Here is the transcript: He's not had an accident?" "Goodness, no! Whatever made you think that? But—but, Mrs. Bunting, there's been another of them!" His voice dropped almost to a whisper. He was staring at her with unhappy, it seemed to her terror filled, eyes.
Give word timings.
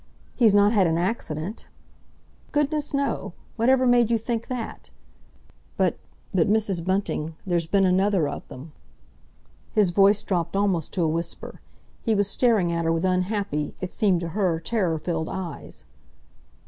He's 0.35 0.55
not 0.55 0.73
had 0.73 0.87
an 0.87 0.97
accident?" 0.97 1.67
"Goodness, 2.51 2.91
no! 2.91 3.33
Whatever 3.55 3.85
made 3.85 4.09
you 4.09 4.17
think 4.17 4.47
that? 4.47 4.89
But—but, 5.77 6.47
Mrs. 6.47 6.83
Bunting, 6.83 7.35
there's 7.45 7.67
been 7.67 7.85
another 7.85 8.27
of 8.27 8.47
them!" 8.47 8.71
His 9.73 9.91
voice 9.91 10.23
dropped 10.23 10.55
almost 10.55 10.91
to 10.93 11.03
a 11.03 11.07
whisper. 11.07 11.61
He 12.01 12.15
was 12.15 12.27
staring 12.27 12.71
at 12.71 12.85
her 12.85 12.91
with 12.91 13.05
unhappy, 13.05 13.75
it 13.79 13.91
seemed 13.91 14.21
to 14.21 14.29
her 14.29 14.59
terror 14.59 14.97
filled, 14.97 15.29
eyes. 15.29 15.85